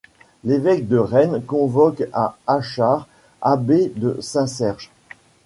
[0.43, 3.07] L'évêque de Rennes convoque à Achard,
[3.39, 4.89] abbé de Saint-Serge.